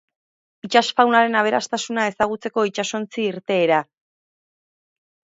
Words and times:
Itsas 0.67 0.87
faunaren 0.99 1.35
aberastasuna 1.41 2.05
ezagutzeko 2.11 2.63
itsasontzi-irteera. 2.69 3.83